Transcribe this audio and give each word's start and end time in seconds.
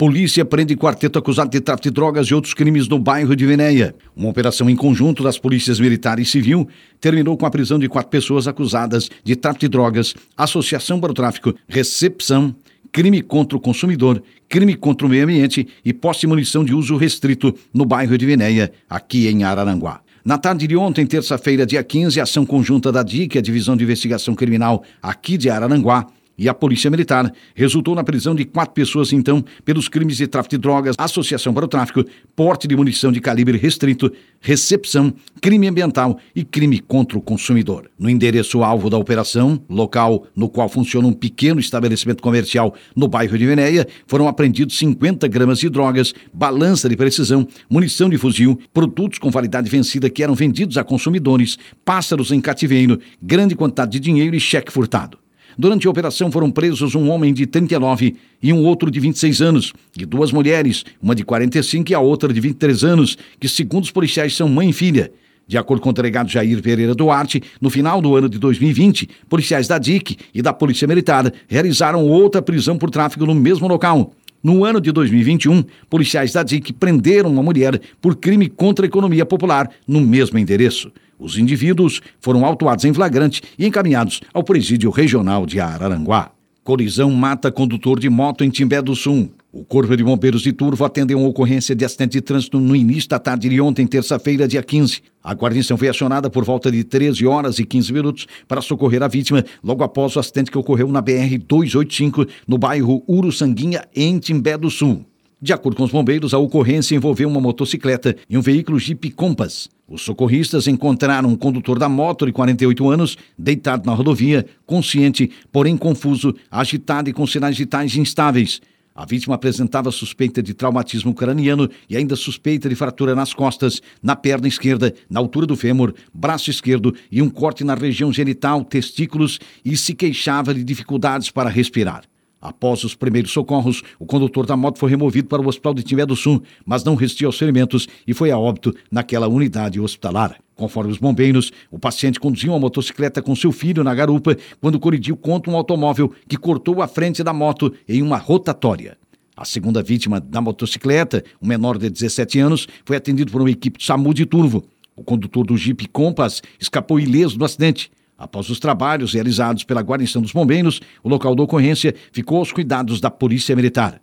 Polícia 0.00 0.46
prende 0.46 0.74
quarteto 0.76 1.18
acusado 1.18 1.50
de 1.50 1.60
tráfico 1.60 1.82
de 1.82 1.90
drogas 1.90 2.26
e 2.28 2.34
outros 2.34 2.54
crimes 2.54 2.88
no 2.88 2.98
bairro 2.98 3.36
de 3.36 3.44
Venéia. 3.44 3.94
Uma 4.16 4.30
operação 4.30 4.70
em 4.70 4.74
conjunto 4.74 5.22
das 5.22 5.38
polícias 5.38 5.78
militar 5.78 6.18
e 6.18 6.24
civil 6.24 6.66
terminou 6.98 7.36
com 7.36 7.44
a 7.44 7.50
prisão 7.50 7.78
de 7.78 7.86
quatro 7.86 8.08
pessoas 8.08 8.48
acusadas 8.48 9.10
de 9.22 9.36
tráfico 9.36 9.60
de 9.60 9.68
drogas, 9.68 10.14
associação 10.34 10.98
para 10.98 11.10
o 11.10 11.14
tráfico, 11.14 11.54
recepção, 11.68 12.56
crime 12.90 13.20
contra 13.20 13.58
o 13.58 13.60
consumidor, 13.60 14.22
crime 14.48 14.74
contra 14.74 15.06
o 15.06 15.10
meio 15.10 15.24
ambiente 15.24 15.68
e 15.84 15.92
posse 15.92 16.20
de 16.20 16.28
munição 16.28 16.64
de 16.64 16.74
uso 16.74 16.96
restrito 16.96 17.54
no 17.70 17.84
bairro 17.84 18.16
de 18.16 18.24
Venéia, 18.24 18.72
aqui 18.88 19.28
em 19.28 19.44
Araranguá. 19.44 20.00
Na 20.24 20.38
tarde 20.38 20.66
de 20.66 20.78
ontem, 20.78 21.04
terça-feira, 21.04 21.66
dia 21.66 21.84
15, 21.84 22.18
ação 22.22 22.46
conjunta 22.46 22.90
da 22.90 23.02
DIC, 23.02 23.36
a 23.36 23.42
Divisão 23.42 23.76
de 23.76 23.84
Investigação 23.84 24.34
Criminal 24.34 24.82
aqui 25.02 25.36
de 25.36 25.50
Araranguá, 25.50 26.06
e 26.40 26.48
a 26.48 26.54
Polícia 26.54 26.90
Militar 26.90 27.30
resultou 27.54 27.94
na 27.94 28.02
prisão 28.02 28.34
de 28.34 28.46
quatro 28.46 28.72
pessoas, 28.72 29.12
então, 29.12 29.44
pelos 29.62 29.88
crimes 29.88 30.16
de 30.16 30.26
tráfico 30.26 30.56
de 30.56 30.58
drogas, 30.58 30.96
associação 30.98 31.52
para 31.52 31.66
o 31.66 31.68
tráfico, 31.68 32.02
porte 32.34 32.66
de 32.66 32.74
munição 32.74 33.12
de 33.12 33.20
calibre 33.20 33.58
restrito, 33.58 34.10
recepção, 34.40 35.12
crime 35.38 35.68
ambiental 35.68 36.18
e 36.34 36.42
crime 36.42 36.80
contra 36.80 37.18
o 37.18 37.20
consumidor. 37.20 37.90
No 37.98 38.08
endereço 38.08 38.62
alvo 38.62 38.88
da 38.88 38.96
operação, 38.96 39.62
local 39.68 40.26
no 40.34 40.48
qual 40.48 40.66
funciona 40.70 41.06
um 41.06 41.12
pequeno 41.12 41.60
estabelecimento 41.60 42.22
comercial 42.22 42.74
no 42.96 43.06
bairro 43.06 43.36
de 43.36 43.44
Venéia, 43.44 43.86
foram 44.06 44.26
apreendidos 44.26 44.78
50 44.78 45.28
gramas 45.28 45.58
de 45.58 45.68
drogas, 45.68 46.14
balança 46.32 46.88
de 46.88 46.96
precisão, 46.96 47.46
munição 47.68 48.08
de 48.08 48.16
fuzil, 48.16 48.58
produtos 48.72 49.18
com 49.18 49.30
validade 49.30 49.68
vencida 49.68 50.08
que 50.08 50.22
eram 50.22 50.34
vendidos 50.34 50.78
a 50.78 50.84
consumidores, 50.84 51.58
pássaros 51.84 52.32
em 52.32 52.40
cativeiro, 52.40 52.98
grande 53.22 53.54
quantidade 53.54 53.92
de 53.92 54.00
dinheiro 54.00 54.34
e 54.34 54.40
cheque 54.40 54.72
furtado. 54.72 55.19
Durante 55.58 55.86
a 55.86 55.90
operação 55.90 56.30
foram 56.30 56.50
presos 56.50 56.94
um 56.94 57.10
homem 57.10 57.32
de 57.32 57.46
39 57.46 58.16
e 58.42 58.52
um 58.52 58.64
outro 58.64 58.90
de 58.90 59.00
26 59.00 59.42
anos, 59.42 59.72
e 59.98 60.06
duas 60.06 60.32
mulheres, 60.32 60.84
uma 61.02 61.14
de 61.14 61.24
45 61.24 61.90
e 61.90 61.94
a 61.94 62.00
outra 62.00 62.32
de 62.32 62.40
23 62.40 62.84
anos, 62.84 63.18
que, 63.38 63.48
segundo 63.48 63.84
os 63.84 63.90
policiais, 63.90 64.34
são 64.34 64.48
mãe 64.48 64.70
e 64.70 64.72
filha. 64.72 65.12
De 65.46 65.58
acordo 65.58 65.82
com 65.82 65.90
o 65.90 65.92
delegado 65.92 66.30
Jair 66.30 66.62
Pereira 66.62 66.94
Duarte, 66.94 67.42
no 67.60 67.68
final 67.68 68.00
do 68.00 68.14
ano 68.14 68.28
de 68.28 68.38
2020, 68.38 69.08
policiais 69.28 69.66
da 69.66 69.78
DIC 69.78 70.16
e 70.32 70.40
da 70.40 70.52
Polícia 70.52 70.86
Militar 70.86 71.32
realizaram 71.48 72.06
outra 72.06 72.40
prisão 72.40 72.78
por 72.78 72.88
tráfico 72.88 73.26
no 73.26 73.34
mesmo 73.34 73.66
local. 73.66 74.12
No 74.42 74.64
ano 74.64 74.80
de 74.80 74.90
2021, 74.90 75.62
policiais 75.88 76.32
da 76.32 76.42
DIC 76.42 76.72
prenderam 76.72 77.30
uma 77.30 77.42
mulher 77.42 77.78
por 78.00 78.16
crime 78.16 78.48
contra 78.48 78.86
a 78.86 78.88
economia 78.88 79.26
popular 79.26 79.70
no 79.86 80.00
mesmo 80.00 80.38
endereço. 80.38 80.90
Os 81.18 81.36
indivíduos 81.36 82.00
foram 82.20 82.46
autuados 82.46 82.86
em 82.86 82.94
flagrante 82.94 83.42
e 83.58 83.66
encaminhados 83.66 84.22
ao 84.32 84.42
presídio 84.42 84.90
regional 84.90 85.44
de 85.44 85.60
Araranguá. 85.60 86.30
Colisão 86.64 87.10
mata 87.10 87.52
condutor 87.52 88.00
de 88.00 88.08
moto 88.08 88.42
em 88.42 88.48
Timbé 88.48 88.80
do 88.80 88.96
Sul. 88.96 89.30
O 89.52 89.64
Corpo 89.64 89.96
de 89.96 90.04
Bombeiros 90.04 90.42
de 90.42 90.52
Turvo 90.52 90.84
atendeu 90.84 91.18
uma 91.18 91.28
ocorrência 91.28 91.74
de 91.74 91.84
acidente 91.84 92.12
de 92.12 92.20
trânsito 92.20 92.60
no 92.60 92.76
início 92.76 93.08
da 93.08 93.18
tarde 93.18 93.48
de 93.48 93.60
ontem, 93.60 93.84
terça-feira, 93.84 94.46
dia 94.46 94.62
15. 94.62 95.02
A 95.24 95.34
guarnição 95.34 95.76
foi 95.76 95.88
acionada 95.88 96.30
por 96.30 96.44
volta 96.44 96.70
de 96.70 96.84
13 96.84 97.26
horas 97.26 97.58
e 97.58 97.64
15 97.64 97.92
minutos 97.92 98.26
para 98.46 98.60
socorrer 98.60 99.02
a 99.02 99.08
vítima 99.08 99.44
logo 99.60 99.82
após 99.82 100.14
o 100.14 100.20
acidente 100.20 100.52
que 100.52 100.58
ocorreu 100.58 100.86
na 100.86 101.02
BR-285, 101.02 102.28
no 102.46 102.58
bairro 102.58 103.02
Uruçanguinha, 103.08 103.88
em 103.92 104.20
Timbé 104.20 104.56
do 104.56 104.70
Sul. 104.70 105.04
De 105.42 105.52
acordo 105.52 105.76
com 105.78 105.82
os 105.82 105.90
bombeiros, 105.90 106.32
a 106.32 106.38
ocorrência 106.38 106.94
envolveu 106.94 107.28
uma 107.28 107.40
motocicleta 107.40 108.14
e 108.28 108.38
um 108.38 108.42
veículo 108.42 108.78
Jeep 108.78 109.10
Compass. 109.10 109.68
Os 109.88 110.02
socorristas 110.02 110.68
encontraram 110.68 111.28
um 111.28 111.34
condutor 111.34 111.76
da 111.76 111.88
moto 111.88 112.24
de 112.24 112.30
48 112.30 112.88
anos 112.88 113.18
deitado 113.36 113.84
na 113.84 113.94
rodovia, 113.94 114.46
consciente, 114.64 115.28
porém 115.50 115.76
confuso, 115.76 116.32
agitado 116.48 117.10
e 117.10 117.12
com 117.12 117.26
sinais 117.26 117.58
vitais 117.58 117.96
instáveis. 117.96 118.60
A 118.94 119.06
vítima 119.06 119.36
apresentava 119.36 119.90
suspeita 119.90 120.42
de 120.42 120.52
traumatismo 120.52 121.14
craniano 121.14 121.68
e 121.88 121.96
ainda 121.96 122.16
suspeita 122.16 122.68
de 122.68 122.74
fratura 122.74 123.14
nas 123.14 123.32
costas, 123.32 123.80
na 124.02 124.16
perna 124.16 124.48
esquerda, 124.48 124.92
na 125.08 125.20
altura 125.20 125.46
do 125.46 125.56
fêmur, 125.56 125.94
braço 126.12 126.50
esquerdo 126.50 126.94
e 127.10 127.22
um 127.22 127.30
corte 127.30 127.62
na 127.62 127.74
região 127.74 128.12
genital, 128.12 128.64
testículos 128.64 129.38
e 129.64 129.76
se 129.76 129.94
queixava 129.94 130.52
de 130.52 130.64
dificuldades 130.64 131.30
para 131.30 131.48
respirar. 131.48 132.02
Após 132.40 132.82
os 132.84 132.94
primeiros 132.94 133.32
socorros, 133.32 133.82
o 133.98 134.06
condutor 134.06 134.46
da 134.46 134.56
moto 134.56 134.78
foi 134.78 134.88
removido 134.88 135.28
para 135.28 135.42
o 135.42 135.46
Hospital 135.46 135.74
de 135.74 135.82
Timbé 135.82 136.06
do 136.06 136.16
Sul, 136.16 136.42
mas 136.64 136.82
não 136.82 136.94
resistiu 136.94 137.28
aos 137.28 137.38
ferimentos 137.38 137.86
e 138.06 138.14
foi 138.14 138.30
a 138.30 138.38
óbito 138.38 138.74
naquela 138.90 139.28
unidade 139.28 139.78
hospitalar. 139.78 140.36
Conforme 140.60 140.92
os 140.92 140.98
bombeiros, 140.98 141.50
o 141.70 141.78
paciente 141.78 142.20
conduziu 142.20 142.52
uma 142.52 142.58
motocicleta 142.58 143.22
com 143.22 143.34
seu 143.34 143.50
filho 143.50 143.82
na 143.82 143.94
garupa 143.94 144.36
quando 144.60 144.78
colidiu 144.78 145.16
contra 145.16 145.50
um 145.50 145.56
automóvel 145.56 146.12
que 146.28 146.36
cortou 146.36 146.82
a 146.82 146.86
frente 146.86 147.24
da 147.24 147.32
moto 147.32 147.72
em 147.88 148.02
uma 148.02 148.18
rotatória. 148.18 148.98
A 149.34 149.46
segunda 149.46 149.82
vítima 149.82 150.20
da 150.20 150.38
motocicleta, 150.38 151.24
um 151.40 151.46
menor 151.46 151.78
de 151.78 151.88
17 151.88 152.38
anos, 152.40 152.68
foi 152.84 152.94
atendido 152.94 153.32
por 153.32 153.40
uma 153.40 153.50
equipe 153.50 153.78
de 153.78 153.86
SAMU 153.86 154.12
de 154.12 154.26
Turvo. 154.26 154.62
O 154.94 155.02
condutor 155.02 155.46
do 155.46 155.56
Jeep 155.56 155.88
Compass 155.88 156.42
escapou 156.60 157.00
ileso 157.00 157.38
do 157.38 157.44
acidente. 157.46 157.90
Após 158.18 158.50
os 158.50 158.60
trabalhos 158.60 159.14
realizados 159.14 159.64
pela 159.64 159.80
guarnição 159.80 160.20
dos 160.20 160.32
bombeiros, 160.32 160.82
o 161.02 161.08
local 161.08 161.34
da 161.34 161.42
ocorrência 161.42 161.94
ficou 162.12 162.36
aos 162.36 162.52
cuidados 162.52 163.00
da 163.00 163.10
Polícia 163.10 163.56
Militar. 163.56 163.98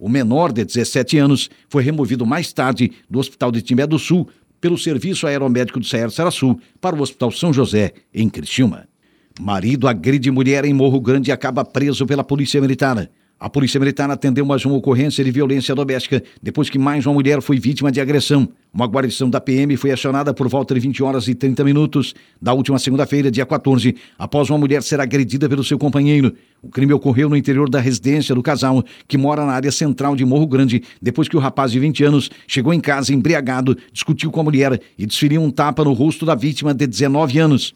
O 0.00 0.08
menor 0.08 0.50
de 0.50 0.64
17 0.64 1.18
anos 1.18 1.50
foi 1.68 1.82
removido 1.82 2.24
mais 2.24 2.50
tarde 2.54 2.90
do 3.08 3.18
Hospital 3.18 3.52
de 3.52 3.60
Timbé 3.60 3.86
do 3.86 3.98
Sul 3.98 4.26
pelo 4.60 4.78
Serviço 4.78 5.26
Aeromédico 5.26 5.80
do 5.80 5.86
Ceará 5.86 6.30
Sul 6.30 6.60
para 6.80 6.96
o 6.96 7.00
Hospital 7.00 7.30
São 7.30 7.52
José, 7.52 7.92
em 8.12 8.28
Criciúma. 8.28 8.88
Marido 9.40 9.88
agride 9.88 10.30
mulher 10.30 10.64
em 10.64 10.74
Morro 10.74 11.00
Grande 11.00 11.30
e 11.30 11.32
acaba 11.32 11.64
preso 11.64 12.06
pela 12.06 12.22
Polícia 12.22 12.60
Militar. 12.60 13.08
A 13.40 13.48
Polícia 13.48 13.80
Militar 13.80 14.10
atendeu 14.10 14.44
mais 14.44 14.66
uma 14.66 14.74
ocorrência 14.74 15.24
de 15.24 15.30
violência 15.30 15.74
doméstica 15.74 16.22
depois 16.42 16.68
que 16.68 16.78
mais 16.78 17.06
uma 17.06 17.14
mulher 17.14 17.40
foi 17.40 17.58
vítima 17.58 17.90
de 17.90 17.98
agressão. 17.98 18.46
Uma 18.70 18.84
guarnição 18.86 19.30
da 19.30 19.40
PM 19.40 19.78
foi 19.78 19.90
acionada 19.90 20.34
por 20.34 20.46
volta 20.46 20.74
de 20.74 20.80
20 20.80 21.02
horas 21.02 21.26
e 21.26 21.34
30 21.34 21.64
minutos 21.64 22.14
da 22.40 22.52
última 22.52 22.78
segunda-feira, 22.78 23.30
dia 23.30 23.46
14, 23.46 23.96
após 24.18 24.50
uma 24.50 24.58
mulher 24.58 24.82
ser 24.82 25.00
agredida 25.00 25.48
pelo 25.48 25.64
seu 25.64 25.78
companheiro. 25.78 26.34
O 26.60 26.68
crime 26.68 26.92
ocorreu 26.92 27.30
no 27.30 27.36
interior 27.36 27.70
da 27.70 27.80
residência 27.80 28.34
do 28.34 28.42
casal, 28.42 28.84
que 29.08 29.16
mora 29.16 29.46
na 29.46 29.52
área 29.52 29.72
central 29.72 30.14
de 30.14 30.24
Morro 30.26 30.46
Grande, 30.46 30.82
depois 31.00 31.26
que 31.26 31.36
o 31.36 31.40
rapaz 31.40 31.72
de 31.72 31.80
20 31.80 32.04
anos 32.04 32.30
chegou 32.46 32.74
em 32.74 32.80
casa 32.80 33.14
embriagado, 33.14 33.74
discutiu 33.90 34.30
com 34.30 34.40
a 34.40 34.44
mulher 34.44 34.78
e 34.98 35.06
desferiu 35.06 35.40
um 35.40 35.50
tapa 35.50 35.82
no 35.82 35.94
rosto 35.94 36.26
da 36.26 36.34
vítima 36.34 36.74
de 36.74 36.86
19 36.86 37.38
anos. 37.38 37.72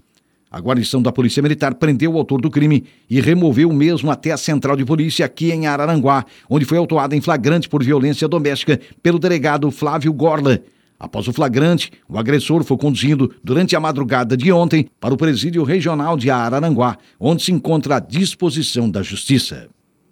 A 0.54 0.60
guarnição 0.60 1.03
da 1.03 1.10
Polícia 1.10 1.42
Militar 1.42 1.75
prendeu 1.75 2.12
o 2.12 2.16
autor 2.16 2.41
do 2.41 2.48
crime 2.48 2.84
e 3.10 3.20
removeu 3.20 3.69
o 3.69 3.75
mesmo 3.75 4.09
até 4.09 4.31
a 4.31 4.37
central 4.37 4.76
de 4.76 4.84
polícia 4.84 5.26
aqui 5.26 5.50
em 5.50 5.66
Araranguá, 5.66 6.25
onde 6.48 6.65
foi 6.65 6.78
autuado 6.78 7.12
em 7.12 7.20
flagrante 7.20 7.69
por 7.69 7.82
violência 7.82 8.28
doméstica 8.28 8.78
pelo 9.03 9.19
delegado 9.19 9.69
Flávio 9.72 10.12
Gorla. 10.12 10.60
Após 10.97 11.26
o 11.26 11.32
flagrante, 11.32 11.91
o 12.09 12.16
agressor 12.16 12.62
foi 12.62 12.76
conduzido 12.76 13.34
durante 13.43 13.75
a 13.75 13.81
madrugada 13.81 14.37
de 14.37 14.53
ontem 14.53 14.87
para 15.00 15.12
o 15.12 15.16
presídio 15.16 15.64
regional 15.64 16.16
de 16.16 16.31
Araranguá, 16.31 16.98
onde 17.19 17.43
se 17.43 17.50
encontra 17.50 17.97
à 17.97 17.98
disposição 17.98 18.88
da 18.88 19.03
Justiça. 19.03 19.66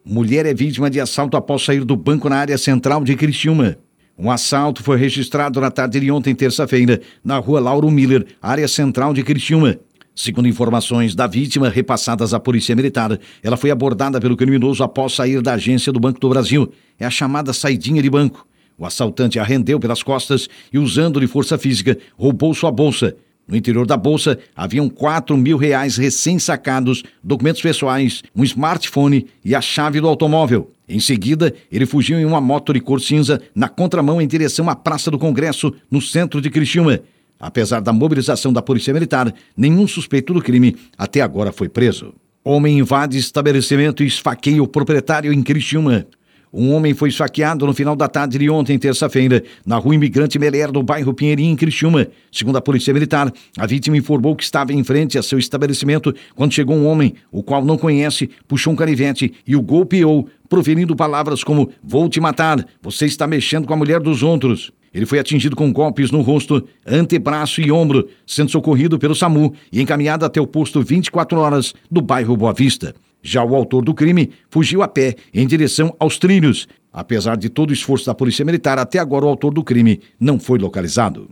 Mulher 0.04 0.44
é 0.44 0.52
vítima 0.52 0.90
de 0.90 0.98
assalto 0.98 1.36
após 1.36 1.62
sair 1.62 1.84
do 1.84 1.94
banco 1.94 2.28
na 2.28 2.38
área 2.38 2.58
central 2.58 3.04
de 3.04 3.14
Criciúma. 3.14 3.76
Um 4.18 4.28
assalto 4.28 4.82
foi 4.82 4.96
registrado 4.96 5.60
na 5.60 5.70
tarde 5.70 6.00
de 6.00 6.10
ontem, 6.10 6.34
terça-feira, 6.34 7.00
na 7.24 7.38
rua 7.38 7.60
Lauro 7.60 7.88
Miller, 7.92 8.26
área 8.42 8.66
central 8.66 9.14
de 9.14 9.22
Criciúma. 9.22 9.78
Segundo 10.14 10.46
informações 10.46 11.14
da 11.14 11.26
vítima 11.26 11.70
repassadas 11.70 12.34
à 12.34 12.40
Polícia 12.40 12.76
Militar, 12.76 13.18
ela 13.42 13.56
foi 13.56 13.70
abordada 13.70 14.20
pelo 14.20 14.36
criminoso 14.36 14.84
após 14.84 15.14
sair 15.14 15.40
da 15.40 15.54
agência 15.54 15.90
do 15.90 15.98
Banco 15.98 16.20
do 16.20 16.28
Brasil. 16.28 16.70
É 16.98 17.06
a 17.06 17.10
chamada 17.10 17.52
saidinha 17.52 18.02
de 18.02 18.10
banco. 18.10 18.46
O 18.76 18.84
assaltante 18.84 19.38
a 19.38 19.44
rendeu 19.44 19.80
pelas 19.80 20.02
costas 20.02 20.48
e, 20.72 20.78
usando 20.78 21.20
de 21.20 21.26
força 21.26 21.56
física, 21.56 21.96
roubou 22.16 22.52
sua 22.52 22.70
bolsa. 22.70 23.16
No 23.48 23.56
interior 23.56 23.86
da 23.86 23.96
bolsa 23.96 24.38
haviam 24.54 24.88
4 24.88 25.36
mil 25.36 25.56
reais 25.56 25.96
recém-sacados, 25.96 27.02
documentos 27.22 27.62
pessoais, 27.62 28.22
um 28.36 28.44
smartphone 28.44 29.26
e 29.44 29.54
a 29.54 29.60
chave 29.60 30.00
do 30.00 30.08
automóvel. 30.08 30.70
Em 30.88 31.00
seguida, 31.00 31.54
ele 31.70 31.86
fugiu 31.86 32.18
em 32.18 32.24
uma 32.24 32.40
moto 32.40 32.72
de 32.72 32.80
cor 32.80 33.00
cinza 33.00 33.40
na 33.54 33.68
contramão 33.68 34.20
em 34.20 34.26
direção 34.26 34.68
à 34.68 34.76
Praça 34.76 35.10
do 35.10 35.18
Congresso, 35.18 35.72
no 35.90 36.00
centro 36.00 36.40
de 36.40 36.50
Criciúma. 36.50 37.00
Apesar 37.42 37.80
da 37.80 37.92
mobilização 37.92 38.52
da 38.52 38.62
Polícia 38.62 38.94
Militar, 38.94 39.34
nenhum 39.56 39.88
suspeito 39.88 40.32
do 40.32 40.40
crime 40.40 40.76
até 40.96 41.20
agora 41.20 41.50
foi 41.50 41.68
preso. 41.68 42.14
Homem 42.44 42.78
invade 42.78 43.18
estabelecimento 43.18 44.04
e 44.04 44.06
esfaqueia 44.06 44.62
o 44.62 44.68
proprietário 44.68 45.32
em 45.32 45.42
Criciúma. 45.42 46.06
Um 46.52 46.72
homem 46.72 46.94
foi 46.94 47.08
esfaqueado 47.08 47.66
no 47.66 47.74
final 47.74 47.96
da 47.96 48.06
tarde 48.06 48.38
de 48.38 48.48
ontem, 48.48 48.78
terça-feira, 48.78 49.42
na 49.66 49.76
rua 49.76 49.96
Imigrante 49.96 50.38
Meler, 50.38 50.70
no 50.70 50.84
bairro 50.84 51.12
Pinheirinho, 51.14 51.52
em 51.52 51.56
Criciúma. 51.56 52.06
Segundo 52.30 52.58
a 52.58 52.60
Polícia 52.60 52.94
Militar, 52.94 53.32
a 53.58 53.66
vítima 53.66 53.96
informou 53.96 54.36
que 54.36 54.44
estava 54.44 54.72
em 54.72 54.84
frente 54.84 55.18
a 55.18 55.22
seu 55.22 55.38
estabelecimento 55.38 56.14
quando 56.36 56.52
chegou 56.52 56.76
um 56.76 56.86
homem, 56.86 57.14
o 57.32 57.42
qual 57.42 57.64
não 57.64 57.76
conhece, 57.76 58.30
puxou 58.46 58.72
um 58.72 58.76
canivete 58.76 59.34
e 59.44 59.56
o 59.56 59.62
golpeou, 59.62 60.28
proferindo 60.48 60.94
palavras 60.94 61.42
como: 61.42 61.70
Vou 61.82 62.08
te 62.08 62.20
matar, 62.20 62.64
você 62.80 63.06
está 63.06 63.26
mexendo 63.26 63.66
com 63.66 63.74
a 63.74 63.76
mulher 63.76 63.98
dos 63.98 64.22
outros. 64.22 64.72
Ele 64.92 65.06
foi 65.06 65.18
atingido 65.18 65.56
com 65.56 65.72
golpes 65.72 66.10
no 66.10 66.20
rosto, 66.20 66.66
antebraço 66.86 67.60
e 67.60 67.72
ombro, 67.72 68.08
sendo 68.26 68.50
socorrido 68.50 68.98
pelo 68.98 69.14
SAMU 69.14 69.54
e 69.72 69.80
encaminhado 69.80 70.24
até 70.24 70.40
o 70.40 70.46
posto 70.46 70.82
24 70.82 71.38
horas 71.38 71.74
do 71.90 72.02
bairro 72.02 72.36
Boa 72.36 72.52
Vista. 72.52 72.94
Já 73.22 73.44
o 73.44 73.54
autor 73.54 73.84
do 73.84 73.94
crime 73.94 74.30
fugiu 74.50 74.82
a 74.82 74.88
pé 74.88 75.14
em 75.32 75.46
direção 75.46 75.94
aos 75.98 76.18
trilhos. 76.18 76.66
Apesar 76.92 77.36
de 77.36 77.48
todo 77.48 77.70
o 77.70 77.72
esforço 77.72 78.04
da 78.04 78.14
Polícia 78.14 78.44
Militar, 78.44 78.78
até 78.78 78.98
agora 78.98 79.24
o 79.24 79.28
autor 79.28 79.54
do 79.54 79.64
crime 79.64 80.00
não 80.20 80.38
foi 80.38 80.58
localizado. 80.58 81.28